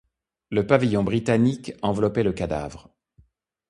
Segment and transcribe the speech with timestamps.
[0.49, 2.89] Le pavillon britannique enveloppait le cadavre.